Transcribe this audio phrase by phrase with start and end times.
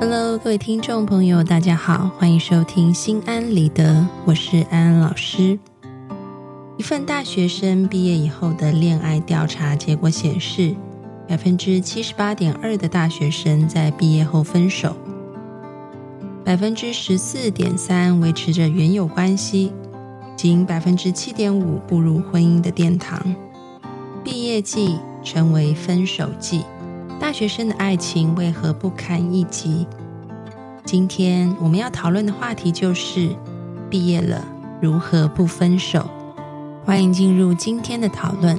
[0.00, 5.58] Hello，各位听众朋友，大家好，欢迎收听心安理得，我是安安老师。
[6.78, 10.74] 一份大学生毕业以后的恋爱调查结果显示，
[11.28, 14.96] 百分之七十八点二的大学生在毕业后分手，
[16.42, 19.70] 百分之十四点三维持着原有关系，
[20.34, 23.22] 仅百分之七点五步入婚姻的殿堂。
[24.24, 26.62] 毕业季成为分手季。
[27.20, 29.86] 大学生的爱情为何不堪一击？
[30.86, 33.28] 今天我们要讨论的话题就是
[33.90, 34.42] 毕业了
[34.80, 36.08] 如何不分手。
[36.82, 38.58] 欢迎进入今天的讨论。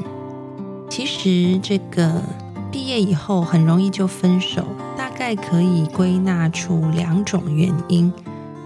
[0.87, 2.21] 其实这个
[2.71, 4.63] 毕业以后很容易就分手，
[4.95, 8.13] 大概可以归纳出两种原因。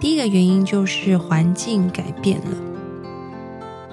[0.01, 2.57] 第一个原因就是环境改变了。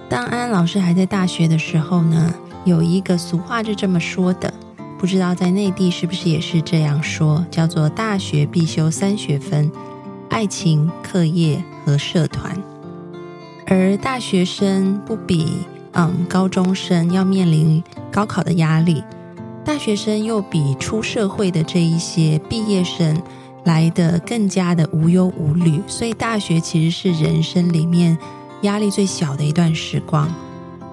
[0.09, 4.53] 当安安老师还在大学的时候呢，有一个俗话是这么说的。
[5.03, 7.45] 不知道在内地是不是也是这样说？
[7.51, 9.69] 叫做大学必修三学分：
[10.31, 12.57] 爱情、课业和社团。
[13.67, 19.03] 而大学生不比嗯高中生要面临高考的压力，
[19.65, 23.21] 大学生又比出社会的这一些毕业生
[23.65, 28.17] 来的更加的无忧无虑，所以大学其实是人生里面
[28.61, 30.33] 压力最小的一段时光。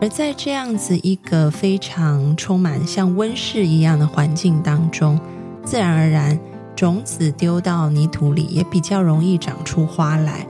[0.01, 5.19] 而在这样子一个非常充满像温室一样的环境当中，
[5.65, 6.39] 自然而然，
[6.73, 10.47] 种子丢到泥土里也比较容易长出花来。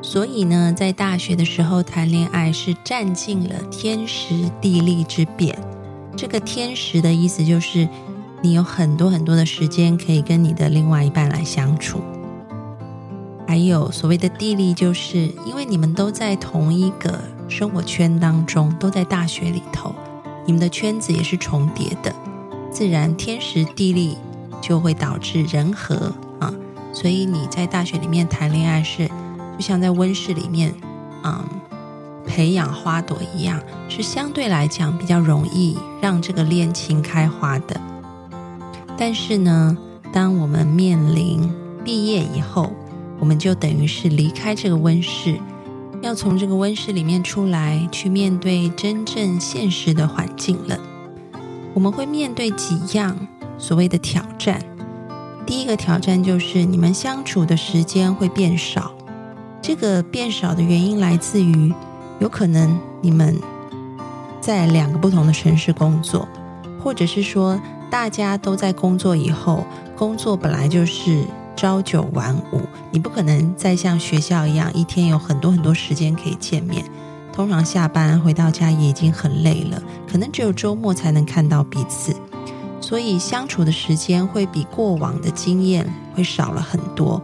[0.00, 5.54] 所以呢，在大学的时候谈恋爱是占尽了天时地利之便。
[6.16, 7.86] 这个天时的意思就是，
[8.40, 12.00] 你有很多很多的时间可以跟你的另外一半来相处。
[13.46, 19.94] 还有所谓的地利，就是因为你们都在同一个生活圈当中，都在大学里头，
[20.46, 22.14] 你们的圈子也是重叠的，
[22.70, 24.16] 自然天时地利
[24.60, 26.54] 就会导致人和啊。
[26.92, 30.72] 所以你在大学里面谈恋爱是，就像在温室里面，
[31.24, 31.44] 嗯，
[32.26, 37.80] 培养花朵一样，是相对来讲比较容易让这个恋情开花的。
[38.96, 39.76] 但是呢，
[40.12, 41.52] 当我们面临
[41.84, 42.72] 毕业以后，
[43.18, 45.38] 我们就等于是离开这个温室，
[46.02, 50.78] 要从这个温室里面出来，去面对真正现实的环境了。
[51.74, 53.16] 我们会面对几样
[53.58, 54.62] 所谓的挑战。
[55.46, 58.92] 第一个挑战就是你们相处的时间会变少。
[59.60, 61.72] 这个变少的原因来自于，
[62.18, 63.38] 有可能你们
[64.40, 66.26] 在两个不同的城市工作，
[66.82, 69.64] 或者是说大家都在工作以后，
[69.96, 71.24] 工作本来就是。
[71.56, 72.62] 朝九晚五，
[72.92, 76.84] 你不可能再像学校一样，一天有很多很多时间可以见面。
[77.32, 79.80] 通常下班回到家也已经很累了，
[80.10, 82.14] 可能只有周末才能看到彼此，
[82.80, 87.22] 所以相处的时间会比过往的经验会少了很多。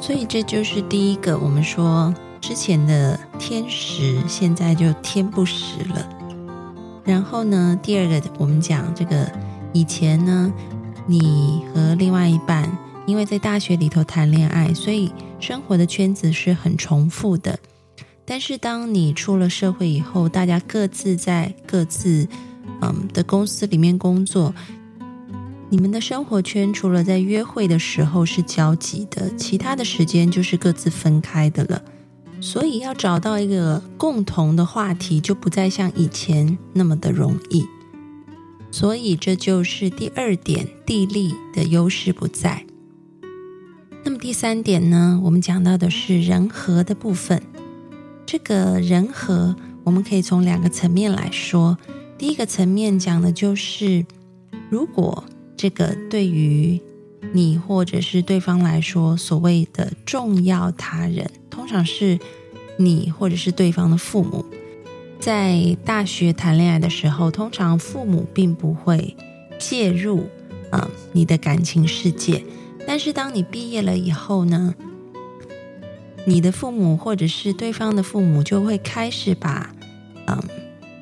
[0.00, 6.08] 所以这就是第一个，我们说之前的天时，现在就天不时了。
[7.04, 9.30] 然后呢，第二个我们讲这个
[9.72, 10.52] 以前呢，
[11.06, 12.68] 你和另外一半。
[13.12, 17.58] 因为在大学里头谈恋爱，所以生活的圈子是很重复的。
[18.24, 22.26] 但是当你出了社会以后，大家各自在各自
[22.80, 24.54] 嗯的公司里面工作，
[25.68, 31.82] 你们的生活圈除了在约会的时候是交集的，其他的时间就是各自分开的了。
[32.40, 37.66] 所以要找到一个共同的话题，就不再像以前那么的容易。
[38.70, 42.64] 所以这就是第二点，地利的优势不在。
[44.04, 47.40] 那么第三点呢，我们讲到的是人和的部分。
[48.26, 49.54] 这个人和，
[49.84, 51.78] 我们可以从两个层面来说。
[52.18, 54.04] 第一个层面讲的就是，
[54.70, 55.24] 如果
[55.56, 56.80] 这个对于
[57.32, 62.18] 你或者是对方来说，所谓的重要他人，通常是
[62.76, 64.44] 你或者是对方的父母。
[65.20, 69.16] 在大学谈恋爱的时候，通常父母并不会
[69.58, 70.26] 介入
[70.70, 72.44] 啊你的感情世界。
[72.86, 74.74] 但是当你毕业了以后呢，
[76.26, 79.74] 你的父母或者是对方的父母就会开始把，
[80.26, 80.42] 嗯，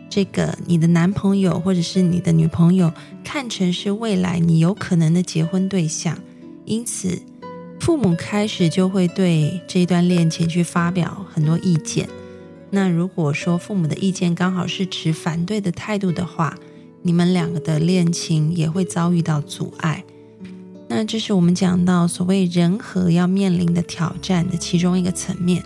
[0.09, 2.93] 这个你的男朋友或者是你的女朋友
[3.25, 6.19] 看成是未来你有可能的结婚对象，
[6.65, 7.21] 因此
[7.81, 12.09] 父母开始就会对这一段恋情去发表很多意见。
[12.71, 16.57] 那如果说父母的意见刚好是持反对的态度的话，
[17.03, 20.05] 你们两个的恋情也会遭遇到阻碍。
[20.93, 25.65] 那这是我们讲到所谓人和要面临的挑战的其中一个层面。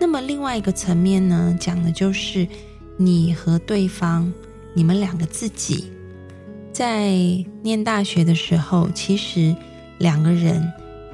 [0.00, 2.48] 那么另外一个层面呢，讲的就是
[2.96, 4.32] 你和对方，
[4.74, 5.92] 你们两个自己
[6.72, 7.12] 在
[7.62, 9.54] 念大学的时候，其实
[9.98, 10.60] 两个人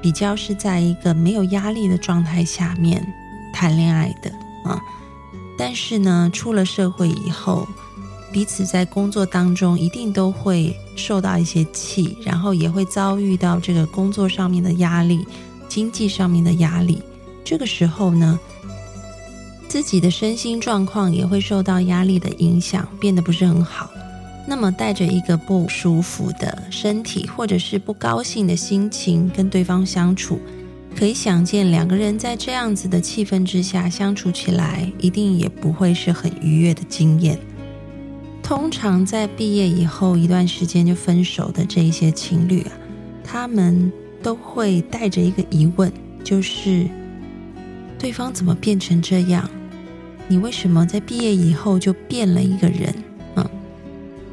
[0.01, 3.05] 比较是在一个没有压力的状态下面
[3.53, 4.31] 谈恋爱的
[4.65, 4.81] 啊。
[5.59, 7.67] 但是呢，出了社会以后，
[8.33, 15.23] 彼此在工作当中一定都会受到一些气，然后也会遭遇到这个工作上面的压力、
[15.69, 16.99] 经济上面的压力。
[17.43, 18.39] 这个时候呢，
[19.67, 23.89] 自己的身心状况也会受到压力的影响，变得不是很好。
[24.47, 30.39] 那么带着一个不舒服的身体，或者是不高兴的心情跟对方相处。
[30.95, 37.39] 可以想见，两个人在这样子的气氛之下相处起来，一定也不会是很愉悦的经验。
[38.43, 42.71] 通常在毕业以后一段时间就分手的这一些情侣啊，
[43.23, 43.91] 他们
[44.21, 45.91] 都会带着一个疑问，
[46.23, 46.85] 就是
[47.97, 49.49] 对方怎么变成这样？
[50.27, 52.93] 你为什么在毕业以后就变了一个人？
[53.35, 53.49] 嗯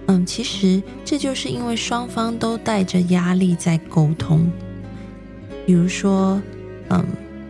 [0.06, 4.50] 嗯，其实这就是因为双方都带着压力在沟通。
[5.64, 6.42] 比如说，
[6.88, 7.04] 嗯，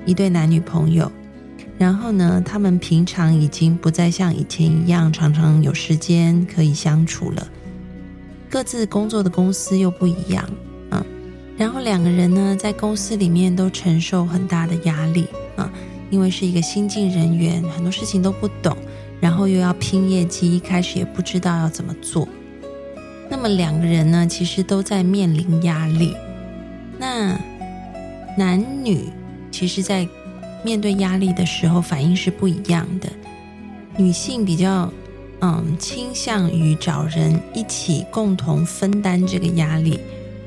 [0.05, 1.11] 一对男女朋友，
[1.81, 7.49] 然后呢，他们平常已经不再像以前一样常常有时间可以相处了，
[8.51, 10.47] 各自工作的公司又不一样，
[10.91, 11.03] 嗯，
[11.57, 15.73] 然后两个人呢，在公司里面都承受很大的压力啊，
[16.11, 18.77] 因为是一个新进人员，很多事情都不懂，
[19.19, 22.29] 然后又要拼业绩，一开始也不知道要怎么做，
[23.31, 26.15] 那么两个人呢，其实都在面临压力，
[26.99, 27.41] 那。
[28.39, 29.07] 男女
[29.51, 30.09] 其实，在
[30.63, 33.09] 面对压力的时候，反应是不一样的。
[33.97, 34.93] 女性比较，
[35.41, 39.99] 嗯，倾向于找人一起共同分担这个压力，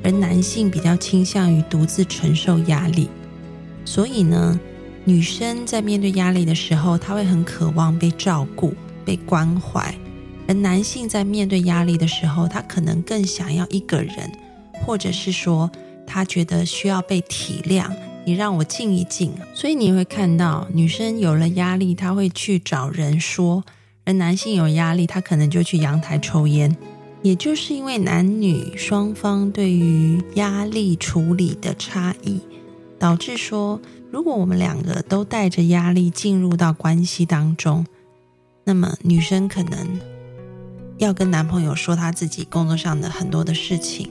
[0.02, 3.08] 而男性比较倾向于独自承受压力。
[3.84, 4.58] 所以呢，
[5.04, 8.72] 女生在面对压力的时候，她会很渴望被照顾、
[9.04, 9.94] 被关怀；
[10.48, 14.30] 而男性在面对压力的时候，他可能更想要一个人，
[14.84, 15.70] 或者是说。
[16.06, 17.90] 他觉得需要被体谅，
[18.24, 19.32] 你让我静一静。
[19.54, 23.62] 所以你会看到，女生有了压力，她会去找人说；
[24.04, 26.76] 而男性有压力，他可能就去阳台抽烟。
[27.22, 32.38] 也就是因为男女双方对于压力处理的差异，
[32.98, 33.80] 导致说，
[34.10, 37.86] 如果我们两个都带着压力进入到关系当中，
[38.64, 40.00] 那么女生可能
[40.98, 44.10] 要跟男朋友说她自己工作上的很多的事情。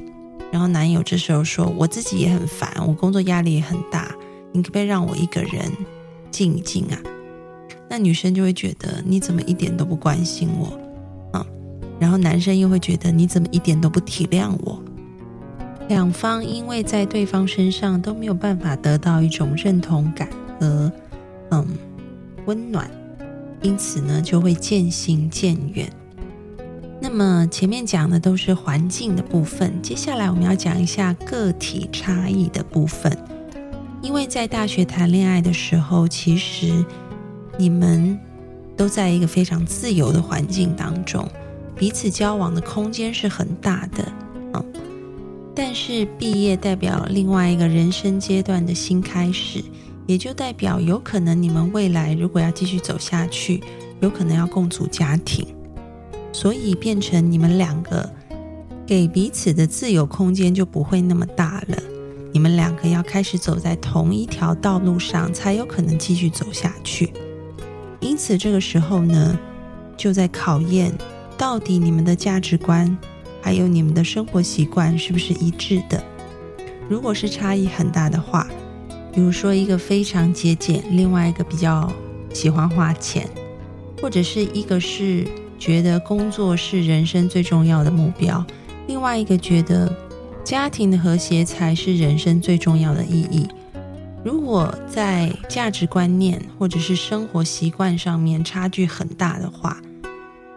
[0.53, 4.13] 然后男友这时候说：“我自己也很烦，我工作压力也很大，
[4.51, 5.63] 你可不可以让我一个人
[6.29, 6.97] 静一静啊？”
[7.89, 10.79] 那女生就会觉得你怎么一点都不关心我
[11.35, 11.43] 啊？
[11.99, 14.79] 然后男生又会觉得你怎么一点都不体谅我？
[15.87, 20.29] 两方因为在对方身上都没有办法得到一种认同感
[20.59, 20.91] 和
[21.49, 21.65] 嗯
[22.45, 22.87] 温暖，
[23.63, 25.91] 因此呢就会渐行渐远。
[27.15, 33.15] 那么前面讲的都是环境的部分，接下来我们要讲一下个体差异的部分。
[34.01, 36.83] 因为在大学谈恋爱的时候，其实
[37.55, 38.19] 你们
[38.75, 41.23] 都在一个非常自由的环境当中，
[41.75, 44.11] 彼此交往的空间是很大的，
[44.55, 44.65] 嗯。
[45.53, 49.63] 但是毕业代表另外一个人生阶段的新开始，
[50.07, 53.61] 也就代表有可能你们未来如果要继续走下去，
[53.99, 55.45] 有可能要共组家庭。
[56.33, 58.11] 所以变成你们两个
[58.85, 61.77] 给彼此的自由空间就不会那么大了。
[62.33, 67.13] 你们两个要开始走在同一条道路上，才有可能继续走下去。
[67.99, 69.37] 因此，这个时候呢，
[69.95, 70.91] 就在考验
[71.37, 72.97] 到底你们的价值观
[73.39, 76.03] 还有你们的生活习惯是不是一致的。
[76.89, 78.49] 如果是差异很大的话，
[79.13, 81.93] 比如说一个非常节俭，另外一个比较
[82.33, 83.29] 喜欢花钱，
[84.01, 85.27] 或者是一个是。
[85.63, 88.45] 觉得工作是人生最重要的目标，
[88.85, 89.89] 另外一个觉得
[90.43, 93.47] 家庭的和谐才是人生最重要的意义。
[94.25, 99.81] 如果在价值观念或者是生活习惯上面差距很大的话，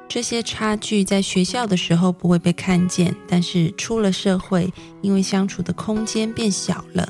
[0.08, 4.68] 这些差距在学校的时候不会被看见，但是出了社会，
[5.02, 7.08] 因为相处的空间变小了，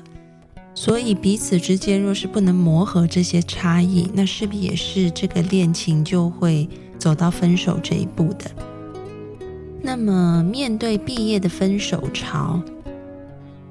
[0.75, 6.69] 所以彼此之间若是不能磨合这些差异，那势必也是这个恋情就会。
[6.99, 8.51] 走到分手这一步的，
[9.83, 12.61] 那么面对毕业的分手潮，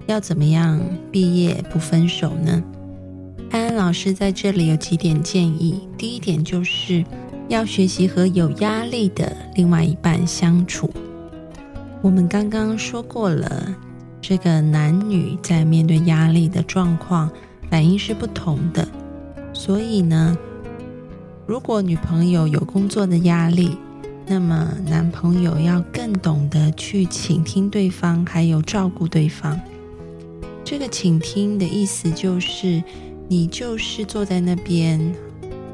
[0.07, 0.79] 要怎么样
[1.11, 2.63] 毕业不分手呢？
[3.51, 5.87] 安安老师在这里有几点建议。
[5.97, 7.05] 第一点就是
[7.47, 10.91] 要学习和有压力的另外一半相处。
[12.01, 13.75] 我们刚刚说过了，
[14.21, 17.29] 这个男女在面对压力的状况
[17.69, 18.87] 反应是不同的，
[19.53, 20.37] 所以呢，
[21.47, 23.77] 如果女朋友有工作的压力，
[24.25, 29.59] 那么男朋友要更懂得去倾听对方，还有照顾对方。
[30.63, 32.83] 这个倾听的意思就是，
[33.27, 34.99] 你就是坐在那边，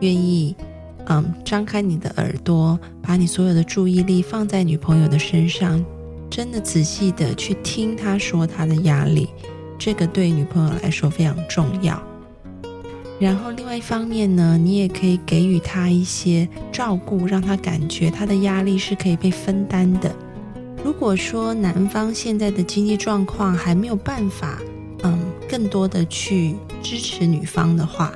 [0.02, 0.54] 愿意，
[1.06, 5.82] 嗯，张开你的耳朵，把你所有的注意力放在女朋友的身上。
[6.30, 9.30] 真的仔细的去听她说她的压力，
[9.80, 12.02] 这个对女朋友来说非常重要。
[13.22, 20.12] 然后另外一方面呢，你也可以给予他一些照顾，让他感觉他的压力是可以被分担的。
[20.84, 24.58] 如果说男方现在的经济状况还没有办法，
[25.04, 28.12] 嗯，更多的去支持女方的话，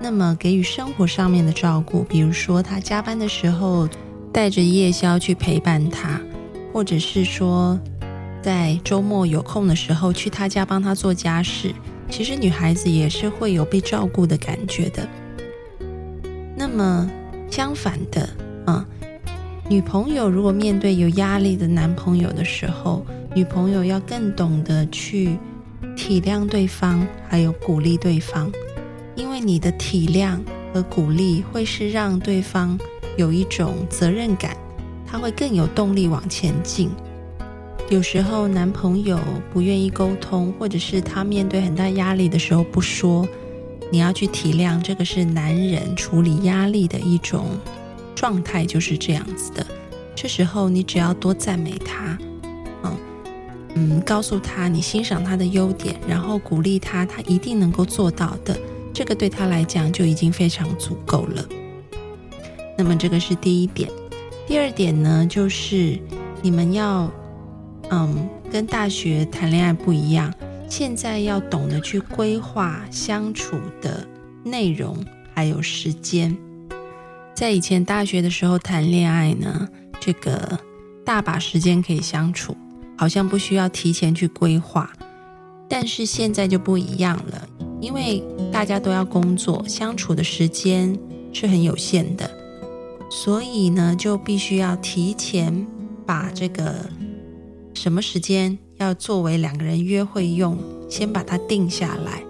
[0.00, 3.88] 那么给予生活上面的照顾，比如说他加班的时候
[4.32, 6.20] 带着夜宵去陪伴他。
[6.72, 7.78] 或者是说，
[8.42, 11.72] 在周末有空的时候去他家帮他做家事，
[12.10, 15.08] 其实女孩子也是会有被照顾的感觉的。
[16.56, 17.10] 那么
[17.50, 18.28] 相反的，
[18.66, 18.86] 啊，
[19.68, 25.36] 女朋友如果面对有压力的男朋友的时候，女朋友要更懂得去
[25.96, 28.50] 体谅对方，还有鼓励对方，
[29.14, 30.38] 因为你的体谅
[30.72, 32.78] 和鼓励会是让对方
[33.16, 34.56] 有一种责任感。
[35.06, 36.90] 他会更有动力往前进。
[37.90, 39.18] 有时候男朋友
[39.52, 43.28] 不愿意沟通，或者是他面对很大压力的时候不说，
[43.92, 47.46] 你要去体谅，这个是男人处理压力的一种
[48.14, 49.64] 状态，就是这样子的。
[50.16, 52.18] 这时候你只要多赞美他，
[52.82, 52.96] 嗯
[53.74, 58.58] 嗯，告诉他你欣赏他的优点，然后鼓励他，他一定能够做到的。
[58.94, 61.44] 这个对他来讲就已经非常足够了。
[62.78, 63.90] 那么这个是第一点。
[64.46, 65.98] 第二点呢，就是
[66.42, 67.10] 你们要，
[67.90, 70.32] 嗯，跟大学谈恋爱不一样。
[70.68, 74.06] 现在要懂得去规划相处的
[74.42, 74.96] 内容，
[75.32, 76.36] 还有时间。
[77.34, 79.68] 在以前大学的时候谈恋爱呢，
[80.00, 80.58] 这个
[81.04, 82.56] 大把时间可以相处，
[82.96, 84.90] 好像不需要提前去规划。
[85.68, 87.48] 但是现在就不一样了，
[87.80, 88.22] 因为
[88.52, 90.98] 大家都要工作，相处的时间
[91.32, 92.28] 是很有限的。
[93.10, 95.66] 所以呢，就必须要提前
[96.04, 96.74] 把这个
[97.84, 100.56] 什么时间要作为两个人约会用，
[100.88, 102.22] 先把它定下来。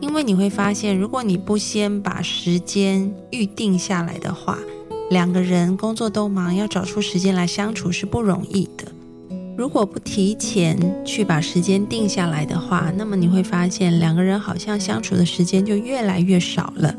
[0.00, 4.58] 因为你会发现，如果你不先把时间预定下来的话，
[5.08, 8.84] 两个人工作都忙，要找出时间来相处是不容易的。
[9.56, 16.94] 如果不提前去把时间定下来的话，那么你会发现两个人好像相处的时间就越来越少了。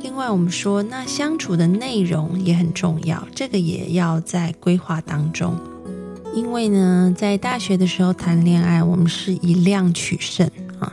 [0.00, 5.56] 另外，我们说，那相处的内容也很重要，这个也要在规划当中。
[6.34, 10.92] 因为呢，在大学的时候谈恋爱，我们是以量取胜啊。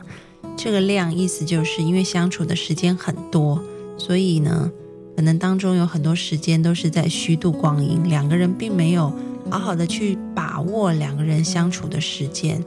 [0.56, 3.62] 这个量意思就是因为相处的时间很多，
[3.96, 4.70] 所以呢，
[5.16, 9.10] 可能当中有很多时间都是在虚度光阴，两个人并没有
[9.48, 12.62] 好好的去把握两个人相处的时间，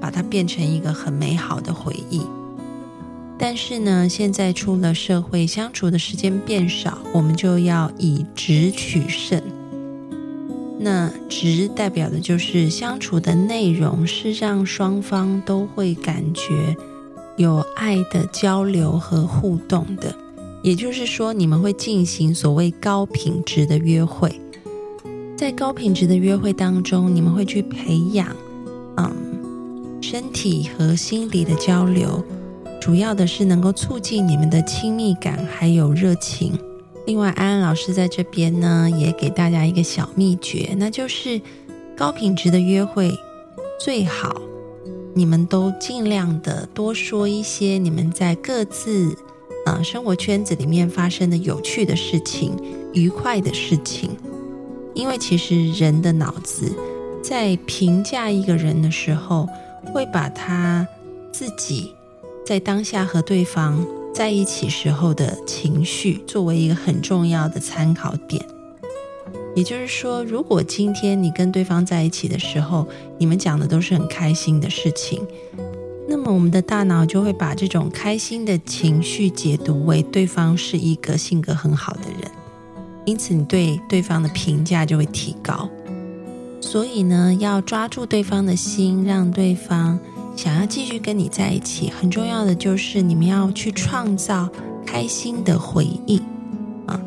[0.00, 2.22] 把它变成一个很美好的回忆。
[3.38, 9.40] 但是呢，现在出了社会，相处的时间变少，我们就要以质取胜。
[10.80, 16.76] 那值代表的就是相处的内容是让双方都会感觉
[17.36, 20.14] 有爱的交流和互动的，
[20.62, 24.40] 也就是说，你们会进行所谓高品质的约会。
[25.36, 28.28] 在高品质的约会当中，你们会去培养，
[28.96, 29.12] 嗯，
[30.00, 32.24] 身体和心理的交流。
[32.80, 36.58] 主要的是能够促进你们的亲密感还有热情。
[37.08, 41.40] 另外，安安老师在这边呢，也给大家一个小秘诀，那就是
[41.96, 43.18] 高品质的约会
[43.80, 44.42] 最好
[45.14, 49.16] 你们都尽量的多说一些你们在各自
[49.64, 52.54] 啊生活圈子里面发生的有趣的事情、
[52.92, 54.10] 愉快的事情。
[54.92, 56.70] 因为其实人的脑子
[57.22, 59.48] 在评价一个人的时候，
[59.94, 60.86] 会把他
[61.32, 61.94] 自己。
[62.44, 68.44] 在当下和对方在一起时候的情绪，作为一个很重要的参考点。
[69.54, 72.86] 也就是说，如果今天你跟对方在一起的时候，
[73.18, 75.24] 你们讲的都是很开心的事情，
[76.08, 82.30] 那么我们的大脑就会把这种开心的情绪解读为对方是一个性格很好的人，
[83.04, 85.68] 因此你对对方的评价就会提高。
[86.60, 89.98] 所以呢，要抓住对方的心，让对方。
[90.38, 94.48] 想要继续跟你在一起，很重要的就是你们要去创造
[94.86, 96.22] 开心的回忆
[96.86, 97.02] 啊。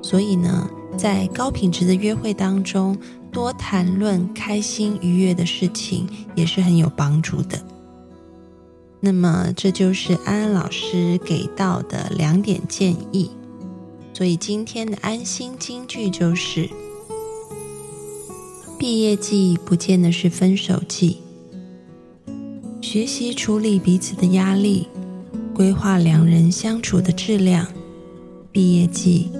[0.00, 2.96] 所以呢，在高品质的约会当中，
[3.30, 7.60] 多谈论开心愉悦的事情也是很有帮助的。
[8.98, 13.30] 那么，这就是安安老师给到的两点建议。
[14.14, 16.70] 所以今天的安心金句就是：
[18.78, 21.18] 毕业季不见得是分手季，
[22.92, 24.88] 学习处理彼此的压力，
[25.54, 27.64] 规划两人相处的质量。
[28.50, 29.30] 毕业季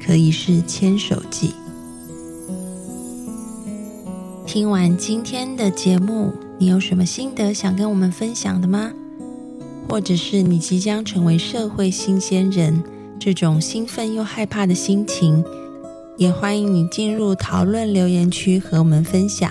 [0.00, 1.50] 可以是牵手季。
[4.46, 8.92] 听完今天的节目，你有什么心得想跟我们分享的吗？
[9.88, 12.84] 或者是你即将成为社会新鲜人？
[13.18, 15.44] 这种兴奋又害怕的心情，
[16.16, 19.50] 也欢迎你进入讨论留言区和我们分享。